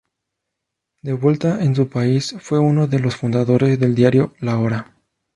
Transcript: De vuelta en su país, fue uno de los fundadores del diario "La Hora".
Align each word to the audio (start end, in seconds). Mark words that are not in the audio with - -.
De 1.03 1.13
vuelta 1.13 1.63
en 1.63 1.75
su 1.75 1.87
país, 1.87 2.33
fue 2.39 2.57
uno 2.57 2.87
de 2.87 2.97
los 2.97 3.15
fundadores 3.17 3.79
del 3.79 3.93
diario 3.93 4.33
"La 4.39 4.57
Hora". 4.57 4.95